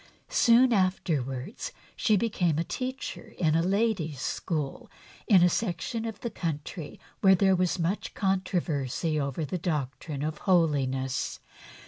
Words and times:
Soon 0.29 0.73
afterwards 0.73 1.71
she 1.95 2.17
became 2.17 2.57
a 2.57 2.63
teacher 2.63 3.35
in 3.37 3.53
a 3.53 3.61
ladies' 3.61 4.19
school 4.19 4.89
in 5.27 5.43
a 5.43 5.47
section 5.47 6.05
of 6.05 6.21
the 6.21 6.31
country 6.31 6.99
where 7.19 7.35
there 7.35 7.55
was 7.55 7.77
much 7.77 8.15
controversy 8.15 9.19
over 9.19 9.45
the 9.45 9.59
doctrine 9.59 10.23
of 10.23 10.39
holiness. 10.39 11.39